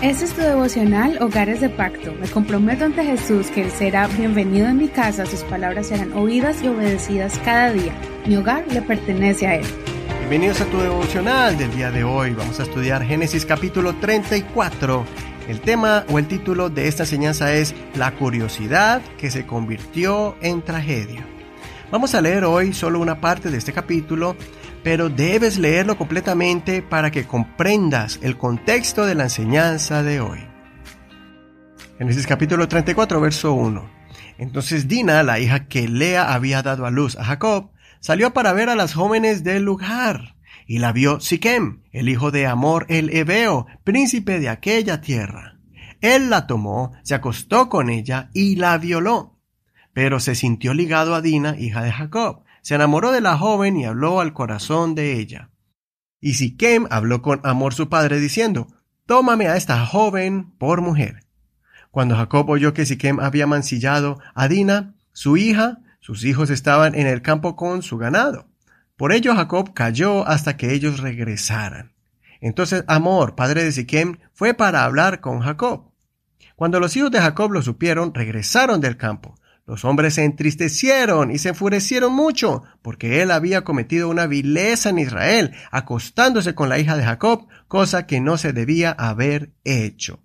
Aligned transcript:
Este 0.00 0.26
es 0.26 0.32
tu 0.32 0.42
devocional 0.42 1.20
Hogares 1.20 1.60
de 1.60 1.68
Pacto. 1.68 2.14
Me 2.20 2.28
comprometo 2.28 2.84
ante 2.84 3.04
Jesús 3.04 3.48
que 3.48 3.62
Él 3.62 3.70
será 3.72 4.06
bienvenido 4.06 4.68
en 4.68 4.76
mi 4.76 4.86
casa, 4.86 5.26
sus 5.26 5.40
palabras 5.40 5.88
serán 5.88 6.12
oídas 6.12 6.62
y 6.62 6.68
obedecidas 6.68 7.36
cada 7.44 7.72
día. 7.72 7.92
Mi 8.24 8.36
hogar 8.36 8.64
le 8.72 8.80
pertenece 8.80 9.48
a 9.48 9.56
Él. 9.56 9.66
Bienvenidos 10.20 10.60
a 10.60 10.66
tu 10.66 10.78
devocional 10.78 11.58
del 11.58 11.74
día 11.74 11.90
de 11.90 12.04
hoy. 12.04 12.32
Vamos 12.32 12.60
a 12.60 12.62
estudiar 12.62 13.04
Génesis 13.04 13.44
capítulo 13.44 13.96
34. 13.96 15.04
El 15.48 15.60
tema 15.60 16.04
o 16.10 16.20
el 16.20 16.28
título 16.28 16.70
de 16.70 16.86
esta 16.86 17.02
enseñanza 17.02 17.52
es 17.52 17.74
La 17.96 18.12
curiosidad 18.12 19.02
que 19.18 19.32
se 19.32 19.46
convirtió 19.46 20.36
en 20.40 20.62
tragedia. 20.62 21.26
Vamos 21.90 22.14
a 22.14 22.20
leer 22.20 22.44
hoy 22.44 22.72
solo 22.72 23.00
una 23.00 23.20
parte 23.20 23.50
de 23.50 23.58
este 23.58 23.72
capítulo, 23.72 24.36
pero 24.82 25.08
debes 25.08 25.58
leerlo 25.58 25.96
completamente 25.96 26.82
para 26.82 27.10
que 27.10 27.26
comprendas 27.26 28.18
el 28.22 28.36
contexto 28.36 29.06
de 29.06 29.14
la 29.14 29.24
enseñanza 29.24 30.02
de 30.02 30.20
hoy. 30.20 30.38
Génesis 31.98 32.26
capítulo 32.26 32.68
34, 32.68 33.20
verso 33.20 33.52
1. 33.54 33.90
Entonces 34.38 34.88
Dina, 34.88 35.22
la 35.22 35.40
hija 35.40 35.66
que 35.66 35.88
Lea 35.88 36.32
había 36.32 36.62
dado 36.62 36.86
a 36.86 36.90
luz 36.90 37.16
a 37.16 37.24
Jacob, 37.24 37.72
salió 38.00 38.32
para 38.32 38.52
ver 38.52 38.68
a 38.68 38.76
las 38.76 38.94
jóvenes 38.94 39.42
del 39.42 39.64
lugar, 39.64 40.36
y 40.66 40.78
la 40.78 40.92
vio 40.92 41.20
Siquem, 41.20 41.82
el 41.92 42.08
hijo 42.08 42.30
de 42.30 42.46
Amor 42.46 42.86
el 42.88 43.10
Ebeo, 43.10 43.66
príncipe 43.84 44.38
de 44.38 44.48
aquella 44.48 45.00
tierra. 45.00 45.58
Él 46.00 46.30
la 46.30 46.46
tomó, 46.46 46.92
se 47.02 47.14
acostó 47.14 47.68
con 47.68 47.90
ella 47.90 48.30
y 48.32 48.56
la 48.56 48.78
violó 48.78 49.38
pero 49.98 50.20
se 50.20 50.36
sintió 50.36 50.74
ligado 50.74 51.16
a 51.16 51.20
Dina, 51.20 51.56
hija 51.58 51.82
de 51.82 51.90
Jacob. 51.90 52.44
Se 52.68 52.74
enamoró 52.74 53.12
de 53.12 53.22
la 53.22 53.38
joven 53.38 53.78
y 53.78 53.86
habló 53.86 54.20
al 54.20 54.34
corazón 54.34 54.94
de 54.94 55.18
ella. 55.18 55.48
Y 56.20 56.34
Siquem 56.34 56.86
habló 56.90 57.22
con 57.22 57.40
amor 57.42 57.72
su 57.72 57.88
padre 57.88 58.20
diciendo, 58.20 58.68
Tómame 59.06 59.48
a 59.48 59.56
esta 59.56 59.86
joven 59.86 60.50
por 60.58 60.82
mujer. 60.82 61.24
Cuando 61.90 62.14
Jacob 62.14 62.50
oyó 62.50 62.74
que 62.74 62.84
Siquem 62.84 63.20
había 63.20 63.46
mancillado 63.46 64.20
a 64.34 64.48
Dina, 64.48 64.94
su 65.14 65.38
hija, 65.38 65.78
sus 66.00 66.26
hijos 66.26 66.50
estaban 66.50 66.94
en 66.94 67.06
el 67.06 67.22
campo 67.22 67.56
con 67.56 67.80
su 67.82 67.96
ganado. 67.96 68.50
Por 68.98 69.12
ello 69.12 69.34
Jacob 69.34 69.72
cayó 69.72 70.28
hasta 70.28 70.58
que 70.58 70.74
ellos 70.74 71.00
regresaran. 71.00 71.94
Entonces 72.38 72.84
Amor, 72.86 73.34
padre 73.34 73.64
de 73.64 73.72
Siquem, 73.72 74.18
fue 74.34 74.52
para 74.52 74.84
hablar 74.84 75.20
con 75.22 75.40
Jacob. 75.40 75.90
Cuando 76.54 76.80
los 76.80 76.94
hijos 76.98 77.10
de 77.12 77.20
Jacob 77.22 77.50
lo 77.50 77.62
supieron, 77.62 78.12
regresaron 78.12 78.82
del 78.82 78.98
campo. 78.98 79.36
Los 79.68 79.84
hombres 79.84 80.14
se 80.14 80.24
entristecieron 80.24 81.30
y 81.30 81.36
se 81.36 81.50
enfurecieron 81.50 82.14
mucho, 82.14 82.62
porque 82.80 83.20
él 83.20 83.30
había 83.30 83.64
cometido 83.64 84.08
una 84.08 84.26
vileza 84.26 84.88
en 84.88 84.98
Israel, 84.98 85.52
acostándose 85.70 86.54
con 86.54 86.70
la 86.70 86.78
hija 86.78 86.96
de 86.96 87.04
Jacob, 87.04 87.46
cosa 87.68 88.06
que 88.06 88.22
no 88.22 88.38
se 88.38 88.54
debía 88.54 88.92
haber 88.92 89.52
hecho. 89.64 90.20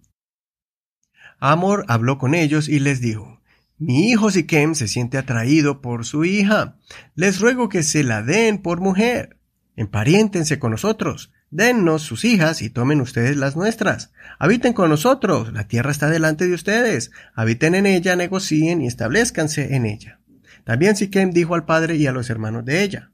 Amor 1.40 1.84
habló 1.90 2.20
con 2.20 2.36
ellos 2.36 2.70
y 2.70 2.80
les 2.80 3.02
dijo, 3.02 3.42
Mi 3.78 4.10
hijo 4.10 4.32
Siquem 4.32 4.76
se 4.76 4.88
siente 4.88 5.18
atraído 5.18 5.82
por 5.82 6.06
su 6.06 6.24
hija. 6.24 6.78
Les 7.14 7.42
ruego 7.42 7.68
que 7.68 7.84
se 7.84 8.06
la 8.06 8.22
den 8.22 8.60
por 8.60 8.80
mujer. 8.80 9.40
Empariéntense 9.76 10.58
con 10.58 10.72
nosotros. 10.72 11.34
Dennos 11.56 12.02
sus 12.02 12.26
hijas 12.26 12.64
y 12.64 12.72
tomen 12.72 13.00
ustedes 13.00 13.38
las 13.38 13.56
nuestras. 13.56 14.12
Habiten 14.40 14.74
con 14.74 14.90
nosotros, 14.90 15.54
la 15.54 15.68
tierra 15.68 15.92
está 15.92 16.10
delante 16.10 16.48
de 16.48 16.56
ustedes. 16.56 17.12
Habiten 17.36 17.76
en 17.76 17.86
ella, 17.86 18.16
negocien 18.16 18.82
y 18.82 18.88
establezcanse 18.88 19.76
en 19.76 19.86
ella. 19.86 20.20
También 20.64 20.96
Siquem 20.96 21.30
dijo 21.30 21.54
al 21.54 21.66
padre 21.66 21.96
y 21.96 22.08
a 22.08 22.12
los 22.12 22.32
hermanos 22.32 22.66
de 22.66 22.82
ella. 22.82 23.12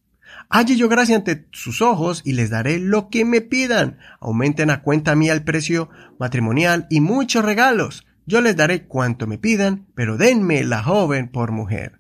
Halle 0.50 0.78
yo 0.78 0.88
gracia 0.88 1.18
ante 1.18 1.48
sus 1.52 1.82
ojos 1.82 2.22
y 2.24 2.32
les 2.32 2.50
daré 2.50 2.80
lo 2.80 3.10
que 3.10 3.26
me 3.26 3.42
pidan. 3.42 3.98
Aumenten 4.22 4.70
a 4.70 4.84
cuenta 4.84 5.18
mía 5.18 5.34
el 5.34 5.44
precio 5.44 5.90
matrimonial 6.18 6.88
y 6.90 7.02
muchos 7.02 7.44
regalos. 7.44 8.08
Yo 8.26 8.40
les 8.40 8.56
daré 8.56 8.86
cuanto 8.86 9.28
me 9.28 9.38
pidan, 9.38 9.86
pero 9.96 10.16
denme 10.16 10.64
la 10.64 10.82
joven 10.82 11.28
por 11.28 11.52
mujer. 11.52 11.99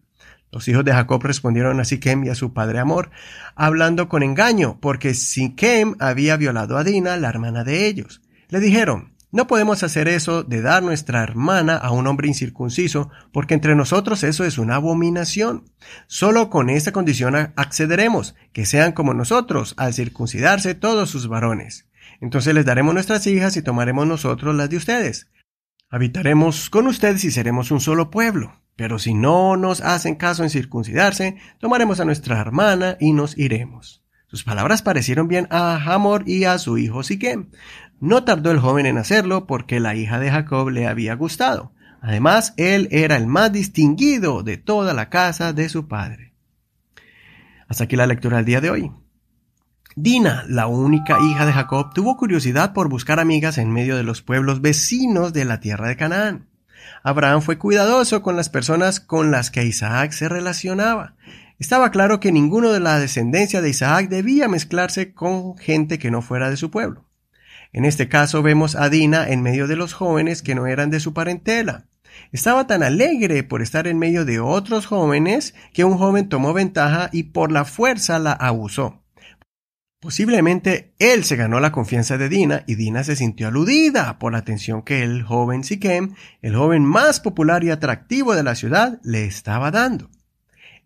Los 0.51 0.67
hijos 0.67 0.83
de 0.83 0.93
Jacob 0.93 1.21
respondieron 1.23 1.79
a 1.79 1.85
Siquem 1.85 2.23
y 2.23 2.29
a 2.29 2.35
su 2.35 2.53
padre 2.53 2.79
Amor, 2.79 3.11
hablando 3.55 4.09
con 4.09 4.23
engaño, 4.23 4.79
porque 4.81 5.13
Siquem 5.13 5.95
había 5.99 6.37
violado 6.37 6.77
a 6.77 6.83
Dina, 6.83 7.17
la 7.17 7.29
hermana 7.29 7.63
de 7.63 7.85
ellos. 7.85 8.21
Le 8.49 8.59
dijeron, 8.59 9.13
no 9.31 9.45
podemos 9.45 9.83
hacer 9.83 10.07
eso 10.07 10.41
de 10.41 10.63
dar 10.63 10.81
nuestra 10.81 11.21
hermana 11.21 11.75
a 11.75 11.91
un 11.91 12.07
hombre 12.07 12.27
incircunciso, 12.27 13.11
porque 13.31 13.53
entre 13.53 13.75
nosotros 13.75 14.23
eso 14.23 14.43
es 14.43 14.57
una 14.57 14.75
abominación. 14.75 15.65
Solo 16.07 16.49
con 16.49 16.71
esta 16.71 16.91
condición 16.91 17.35
accederemos, 17.55 18.33
que 18.53 18.65
sean 18.65 18.91
como 18.91 19.13
nosotros, 19.13 19.75
al 19.77 19.93
circuncidarse 19.93 20.73
todos 20.73 21.11
sus 21.11 21.27
varones. 21.27 21.87
Entonces 22.21 22.55
les 22.55 22.65
daremos 22.65 22.95
nuestras 22.95 23.27
hijas 23.27 23.55
y 23.55 23.61
tomaremos 23.61 24.07
nosotros 24.07 24.55
las 24.55 24.69
de 24.71 24.77
ustedes. 24.77 25.27
Habitaremos 25.91 26.71
con 26.71 26.87
ustedes 26.87 27.23
y 27.23 27.29
seremos 27.29 27.69
un 27.69 27.81
solo 27.81 28.09
pueblo. 28.09 28.59
Pero 28.79 28.97
si 28.97 29.13
no 29.13 29.57
nos 29.57 29.81
hacen 29.81 30.15
caso 30.15 30.41
en 30.41 30.49
circuncidarse, 30.49 31.35
tomaremos 31.59 31.99
a 31.99 32.05
nuestra 32.05 32.39
hermana 32.39 32.95
y 32.97 33.11
nos 33.11 33.37
iremos. 33.37 34.05
Sus 34.27 34.45
palabras 34.45 34.83
parecieron 34.83 35.27
bien 35.27 35.47
a 35.49 35.75
Hamor 35.75 36.23
y 36.25 36.45
a 36.45 36.57
su 36.59 36.77
hijo 36.77 37.03
Siquem. 37.03 37.49
No 37.99 38.23
tardó 38.23 38.51
el 38.51 38.59
joven 38.59 38.85
en 38.85 38.97
hacerlo 38.97 39.47
porque 39.47 39.81
la 39.81 39.95
hija 39.95 40.17
de 40.17 40.31
Jacob 40.31 40.69
le 40.69 40.87
había 40.87 41.13
gustado. 41.15 41.73
Además, 41.99 42.53
él 42.55 42.87
era 42.91 43.17
el 43.17 43.27
más 43.27 43.51
distinguido 43.51 44.43
de 44.43 44.55
toda 44.55 44.93
la 44.93 45.09
casa 45.09 45.51
de 45.51 45.67
su 45.67 45.89
padre. 45.89 46.31
Hasta 47.67 47.83
aquí 47.83 47.97
la 47.97 48.07
lectura 48.07 48.37
del 48.37 48.45
día 48.45 48.61
de 48.61 48.69
hoy. 48.69 48.91
Dina, 49.97 50.45
la 50.47 50.67
única 50.67 51.17
hija 51.29 51.45
de 51.45 51.51
Jacob, 51.51 51.93
tuvo 51.93 52.15
curiosidad 52.15 52.71
por 52.71 52.87
buscar 52.87 53.19
amigas 53.19 53.57
en 53.57 53.73
medio 53.73 53.97
de 53.97 54.03
los 54.03 54.21
pueblos 54.21 54.61
vecinos 54.61 55.33
de 55.33 55.43
la 55.43 55.59
tierra 55.59 55.89
de 55.89 55.97
Canaán. 55.97 56.48
Abraham 57.03 57.41
fue 57.41 57.57
cuidadoso 57.57 58.21
con 58.21 58.35
las 58.35 58.49
personas 58.49 58.99
con 58.99 59.31
las 59.31 59.51
que 59.51 59.63
Isaac 59.63 60.11
se 60.11 60.29
relacionaba. 60.29 61.15
Estaba 61.59 61.91
claro 61.91 62.19
que 62.19 62.31
ninguno 62.31 62.71
de 62.71 62.79
la 62.79 62.99
descendencia 62.99 63.61
de 63.61 63.69
Isaac 63.69 64.09
debía 64.09 64.47
mezclarse 64.47 65.13
con 65.13 65.57
gente 65.57 65.99
que 65.99 66.11
no 66.11 66.21
fuera 66.21 66.49
de 66.49 66.57
su 66.57 66.71
pueblo. 66.71 67.05
En 67.73 67.85
este 67.85 68.07
caso 68.07 68.41
vemos 68.41 68.75
a 68.75 68.89
Dina 68.89 69.27
en 69.27 69.41
medio 69.41 69.67
de 69.67 69.75
los 69.75 69.93
jóvenes 69.93 70.41
que 70.41 70.55
no 70.55 70.67
eran 70.67 70.89
de 70.89 70.99
su 70.99 71.13
parentela. 71.13 71.85
Estaba 72.31 72.65
tan 72.65 72.83
alegre 72.83 73.43
por 73.43 73.61
estar 73.61 73.87
en 73.87 73.99
medio 73.99 74.25
de 74.25 74.39
otros 74.39 74.85
jóvenes 74.85 75.53
que 75.73 75.83
un 75.83 75.97
joven 75.97 76.29
tomó 76.29 76.53
ventaja 76.53 77.09
y 77.11 77.23
por 77.23 77.51
la 77.51 77.65
fuerza 77.65 78.19
la 78.19 78.33
abusó. 78.33 79.03
Posiblemente 80.01 80.93
él 80.97 81.25
se 81.25 81.35
ganó 81.35 81.59
la 81.59 81.73
confianza 81.73 82.17
de 82.17 82.29
Dina 82.29 82.63
y 82.67 82.75
Dina 82.75 83.03
se 83.03 83.17
sintió 83.17 83.49
aludida 83.49 84.17
por 84.17 84.31
la 84.31 84.37
atención 84.37 84.81
que 84.81 85.03
el 85.03 85.23
joven 85.23 85.65
Siquem, 85.65 86.15
el 86.41 86.55
joven 86.55 86.85
más 86.85 87.19
popular 87.19 87.65
y 87.65 87.69
atractivo 87.69 88.33
de 88.33 88.43
la 88.43 88.55
ciudad, 88.55 89.01
le 89.03 89.25
estaba 89.25 89.71
dando. 89.71 90.09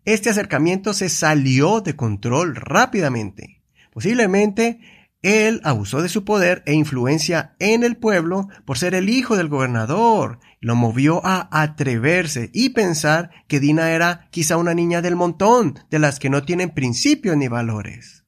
Este 0.04 0.30
acercamiento 0.30 0.94
se 0.94 1.08
salió 1.08 1.80
de 1.80 1.94
control 1.94 2.56
rápidamente. 2.56 3.62
Posiblemente 3.92 4.80
él 5.22 5.60
abusó 5.62 6.02
de 6.02 6.08
su 6.08 6.24
poder 6.24 6.64
e 6.66 6.74
influencia 6.74 7.54
en 7.60 7.84
el 7.84 7.96
pueblo 7.96 8.48
por 8.64 8.78
ser 8.78 8.96
el 8.96 9.08
hijo 9.08 9.36
del 9.36 9.48
gobernador. 9.48 10.40
Lo 10.60 10.74
movió 10.74 11.24
a 11.24 11.48
atreverse 11.62 12.50
y 12.52 12.70
pensar 12.70 13.30
que 13.46 13.60
Dina 13.60 13.92
era 13.92 14.26
quizá 14.32 14.56
una 14.56 14.74
niña 14.74 15.02
del 15.02 15.14
montón, 15.14 15.78
de 15.88 16.00
las 16.00 16.18
que 16.18 16.30
no 16.30 16.42
tienen 16.42 16.70
principios 16.70 17.36
ni 17.36 17.46
valores. 17.46 18.23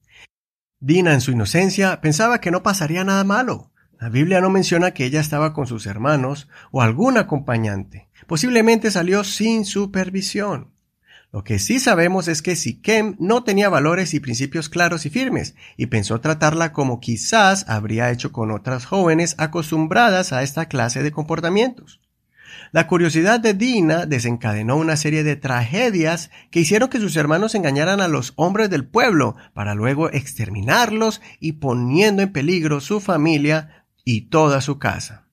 Dina, 0.81 1.15
en 1.15 1.23
su 1.23 1.31
inocencia, 1.31 2.01
pensaba 2.03 2.41
que 2.41 2.51
no 2.51 2.63
pasaría 2.63 3.03
nada 3.03 3.25
malo. 3.25 3.71
La 3.99 4.11
Biblia 4.11 4.43
no 4.43 4.51
menciona 4.51 4.91
que 4.91 5.07
ella 5.07 5.21
estaba 5.21 5.55
con 5.55 5.67
sus 5.67 5.87
hermanos 5.87 6.49
o 6.71 6.83
algún 6.83 7.17
acompañante. 7.17 8.09
Posiblemente 8.27 8.91
salió 8.91 9.25
sin 9.25 9.65
supervisión. 9.65 10.75
Lo 11.33 11.45
que 11.45 11.59
sí 11.59 11.81
sabemos 11.81 12.29
es 12.29 12.43
que 12.43 12.57
Siquem 12.57 13.17
no 13.19 13.43
tenía 13.43 13.71
valores 13.71 14.13
y 14.13 14.21
principios 14.21 14.69
claros 14.69 15.07
y 15.07 15.11
firmes, 15.11 15.55
y 15.79 15.87
pensó 15.87 16.21
tratarla 16.21 16.73
como 16.73 17.01
quizás 17.01 17.69
habría 17.69 18.11
hecho 18.11 18.31
con 18.31 18.51
otras 18.51 18.85
jóvenes 18.85 19.35
acostumbradas 19.39 20.33
a 20.33 20.43
esta 20.43 20.67
clase 20.67 21.03
de 21.03 21.11
comportamientos. 21.11 22.01
La 22.73 22.87
curiosidad 22.87 23.41
de 23.41 23.55
Dina 23.55 24.07
desencadenó 24.07 24.77
una 24.77 24.97
serie 24.97 25.25
de 25.25 25.37
tragedias 25.37 26.31
que 26.51 26.61
hicieron 26.61 26.89
que 26.89 27.01
sus 27.01 27.17
hermanos 27.17 27.55
engañaran 27.55 28.01
a 28.01 28.09
los 28.09 28.33
hombres 28.37 28.71
del 28.71 28.87
pueblo 28.87 29.37
para 29.55 29.75
luego 29.75 30.11
exterminarlos 30.11 31.21
y 31.41 31.53
poniendo 31.53 32.23
en 32.23 32.33
peligro 32.33 32.81
su 32.81 33.01
familia 33.01 33.87
y 34.05 34.23
toda 34.29 34.61
su 34.61 34.79
casa. 34.79 35.27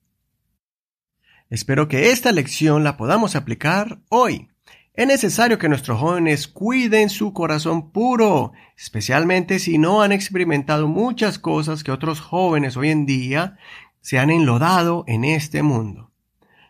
Espero 1.50 1.88
que 1.88 2.10
esta 2.10 2.32
lección 2.32 2.82
la 2.84 2.96
podamos 2.96 3.36
aplicar 3.36 4.00
hoy. 4.08 4.48
Es 4.94 5.06
necesario 5.06 5.58
que 5.58 5.68
nuestros 5.68 5.98
jóvenes 5.98 6.46
cuiden 6.46 7.10
su 7.10 7.32
corazón 7.32 7.90
puro, 7.90 8.52
especialmente 8.76 9.58
si 9.58 9.76
no 9.76 10.02
han 10.02 10.12
experimentado 10.12 10.86
muchas 10.86 11.38
cosas 11.38 11.82
que 11.82 11.90
otros 11.90 12.20
jóvenes 12.20 12.76
hoy 12.76 12.90
en 12.90 13.04
día 13.04 13.58
se 14.00 14.18
han 14.18 14.30
enlodado 14.30 15.04
en 15.08 15.24
este 15.24 15.62
mundo. 15.62 16.13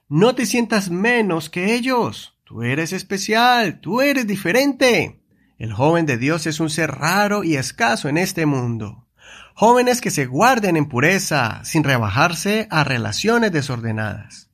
No 0.09 0.35
te 0.35 0.45
sientas 0.45 0.91
menos 0.91 1.49
que 1.49 1.75
ellos. 1.75 2.39
Tú 2.45 2.63
eres 2.63 2.93
especial, 2.93 3.81
tú 3.81 4.03
eres 4.03 4.27
diferente. 4.27 5.23
El 5.57 5.73
joven 5.73 6.05
de 6.05 6.19
Dios 6.19 6.47
es 6.47 6.61
un 6.61 6.69
ser 6.69 6.91
raro 6.91 7.43
y 7.43 7.57
escaso 7.57 8.11
en 8.11 8.19
este 8.19 8.45
mundo. 8.45 9.09
Jóvenes 9.55 10.03
que 10.03 10.11
se 10.11 10.27
guarden 10.27 10.77
en 10.77 10.89
pureza, 10.89 11.65
sin 11.65 11.85
rebajarse 11.85 12.69
a 12.71 12.85
relaciones 12.85 13.51
desordenadas. 13.51 14.51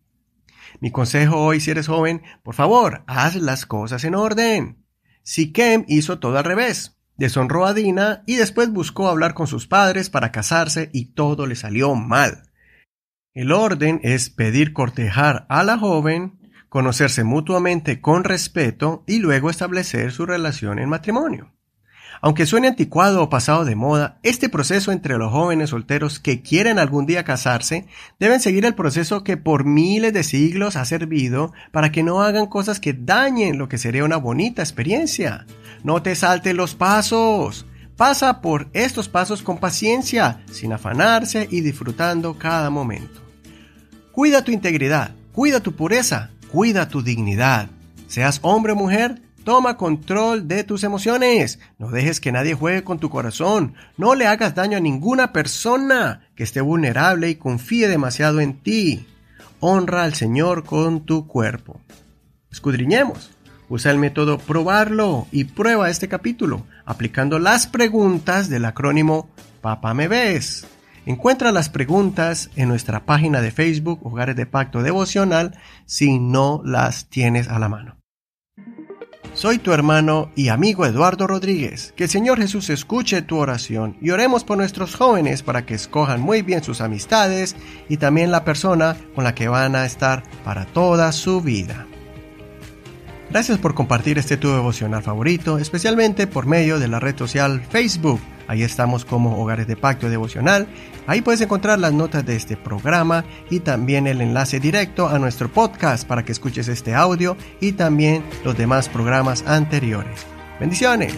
Mi 0.78 0.92
consejo 0.92 1.38
hoy, 1.38 1.60
si 1.60 1.72
eres 1.72 1.88
joven, 1.88 2.22
por 2.44 2.54
favor, 2.54 3.02
haz 3.08 3.34
las 3.34 3.66
cosas 3.66 4.04
en 4.04 4.14
orden. 4.14 4.86
Siquem 5.24 5.84
hizo 5.88 6.20
todo 6.20 6.38
al 6.38 6.44
revés. 6.44 6.96
Deshonró 7.16 7.66
a 7.66 7.74
Dina 7.74 8.22
y 8.24 8.36
después 8.36 8.70
buscó 8.70 9.08
hablar 9.08 9.34
con 9.34 9.48
sus 9.48 9.66
padres 9.66 10.10
para 10.10 10.30
casarse 10.30 10.90
y 10.92 11.06
todo 11.06 11.46
le 11.46 11.56
salió 11.56 11.94
mal. 11.96 12.49
El 13.40 13.52
orden 13.52 14.00
es 14.02 14.28
pedir 14.28 14.74
cortejar 14.74 15.46
a 15.48 15.62
la 15.62 15.78
joven, 15.78 16.38
conocerse 16.68 17.24
mutuamente 17.24 18.02
con 18.02 18.22
respeto 18.22 19.02
y 19.06 19.18
luego 19.18 19.48
establecer 19.48 20.12
su 20.12 20.26
relación 20.26 20.78
en 20.78 20.90
matrimonio. 20.90 21.50
Aunque 22.20 22.44
suene 22.44 22.68
anticuado 22.68 23.22
o 23.22 23.30
pasado 23.30 23.64
de 23.64 23.76
moda, 23.76 24.18
este 24.22 24.50
proceso 24.50 24.92
entre 24.92 25.16
los 25.16 25.32
jóvenes 25.32 25.70
solteros 25.70 26.20
que 26.20 26.42
quieren 26.42 26.78
algún 26.78 27.06
día 27.06 27.24
casarse 27.24 27.86
deben 28.18 28.40
seguir 28.40 28.66
el 28.66 28.74
proceso 28.74 29.24
que 29.24 29.38
por 29.38 29.64
miles 29.64 30.12
de 30.12 30.22
siglos 30.22 30.76
ha 30.76 30.84
servido 30.84 31.54
para 31.72 31.90
que 31.90 32.02
no 32.02 32.20
hagan 32.20 32.44
cosas 32.44 32.78
que 32.78 32.92
dañen 32.92 33.56
lo 33.56 33.70
que 33.70 33.78
sería 33.78 34.04
una 34.04 34.18
bonita 34.18 34.60
experiencia. 34.60 35.46
No 35.82 36.02
te 36.02 36.14
salten 36.14 36.58
los 36.58 36.74
pasos. 36.74 37.64
Pasa 37.96 38.42
por 38.42 38.68
estos 38.74 39.08
pasos 39.08 39.40
con 39.40 39.56
paciencia, 39.56 40.44
sin 40.52 40.74
afanarse 40.74 41.48
y 41.50 41.62
disfrutando 41.62 42.36
cada 42.38 42.68
momento. 42.68 43.29
Cuida 44.12 44.44
tu 44.44 44.52
integridad, 44.52 45.12
cuida 45.32 45.60
tu 45.60 45.72
pureza, 45.72 46.30
cuida 46.50 46.88
tu 46.88 47.02
dignidad. 47.02 47.68
Seas 48.08 48.40
hombre 48.42 48.72
o 48.72 48.76
mujer, 48.76 49.20
Toma 49.44 49.78
control 49.78 50.48
de 50.48 50.64
tus 50.64 50.84
emociones. 50.84 51.58
No 51.78 51.90
dejes 51.90 52.20
que 52.20 52.30
nadie 52.30 52.54
juegue 52.54 52.84
con 52.84 52.98
tu 52.98 53.08
corazón. 53.08 53.74
No 53.96 54.14
le 54.14 54.26
hagas 54.26 54.54
daño 54.54 54.76
a 54.76 54.80
ninguna 54.80 55.32
persona 55.32 56.28
que 56.34 56.42
esté 56.42 56.60
vulnerable 56.60 57.30
y 57.30 57.36
confíe 57.36 57.88
demasiado 57.88 58.40
en 58.40 58.58
ti. 58.58 59.06
Honra 59.60 60.04
al 60.04 60.14
Señor 60.14 60.64
con 60.64 61.06
tu 61.06 61.26
cuerpo. 61.26 61.80
Escudriñemos. 62.52 63.30
Usa 63.70 63.92
el 63.92 63.98
método 63.98 64.38
probarlo 64.38 65.26
y 65.30 65.44
prueba 65.44 65.88
este 65.88 66.08
capítulo 66.08 66.66
aplicando 66.84 67.38
las 67.38 67.66
preguntas 67.66 68.48
del 68.48 68.64
acrónimo 68.64 69.30
Papá 69.60 69.94
me 69.94 70.08
ves. 70.08 70.66
Encuentra 71.06 71.50
las 71.50 71.70
preguntas 71.70 72.50
en 72.56 72.68
nuestra 72.68 73.06
página 73.06 73.40
de 73.40 73.50
Facebook 73.50 74.00
Hogares 74.06 74.36
de 74.36 74.46
Pacto 74.46 74.82
Devocional 74.82 75.58
si 75.86 76.18
no 76.18 76.60
las 76.64 77.06
tienes 77.08 77.48
a 77.48 77.58
la 77.58 77.68
mano. 77.68 77.96
Soy 79.32 79.58
tu 79.58 79.72
hermano 79.72 80.30
y 80.34 80.48
amigo 80.48 80.84
Eduardo 80.84 81.26
Rodríguez. 81.26 81.94
Que 81.96 82.04
el 82.04 82.10
Señor 82.10 82.38
Jesús 82.38 82.68
escuche 82.68 83.22
tu 83.22 83.38
oración 83.38 83.96
y 84.00 84.10
oremos 84.10 84.44
por 84.44 84.58
nuestros 84.58 84.96
jóvenes 84.96 85.42
para 85.42 85.64
que 85.64 85.74
escojan 85.74 86.20
muy 86.20 86.42
bien 86.42 86.62
sus 86.62 86.80
amistades 86.80 87.56
y 87.88 87.96
también 87.96 88.32
la 88.32 88.44
persona 88.44 88.96
con 89.14 89.24
la 89.24 89.34
que 89.34 89.48
van 89.48 89.76
a 89.76 89.86
estar 89.86 90.24
para 90.44 90.66
toda 90.66 91.12
su 91.12 91.40
vida. 91.40 91.86
Gracias 93.30 93.58
por 93.58 93.74
compartir 93.74 94.18
este 94.18 94.36
tu 94.36 94.48
devocional 94.48 95.04
favorito, 95.04 95.58
especialmente 95.58 96.26
por 96.26 96.46
medio 96.46 96.80
de 96.80 96.88
la 96.88 96.98
red 96.98 97.16
social 97.16 97.62
Facebook. 97.70 98.20
Ahí 98.50 98.64
estamos 98.64 99.04
como 99.04 99.40
Hogares 99.40 99.68
de 99.68 99.76
Pacto 99.76 100.10
Devocional. 100.10 100.66
Ahí 101.06 101.20
puedes 101.20 101.40
encontrar 101.40 101.78
las 101.78 101.92
notas 101.92 102.26
de 102.26 102.34
este 102.34 102.56
programa 102.56 103.24
y 103.48 103.60
también 103.60 104.08
el 104.08 104.20
enlace 104.20 104.58
directo 104.58 105.08
a 105.08 105.20
nuestro 105.20 105.48
podcast 105.48 106.04
para 106.04 106.24
que 106.24 106.32
escuches 106.32 106.66
este 106.66 106.92
audio 106.92 107.36
y 107.60 107.74
también 107.74 108.24
los 108.44 108.58
demás 108.58 108.88
programas 108.88 109.44
anteriores. 109.46 110.26
Bendiciones. 110.58 111.14